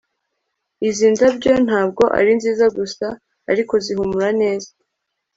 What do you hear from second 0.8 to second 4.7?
izi ndabyo ntabwo ari nziza gusa, ariko zihumura neza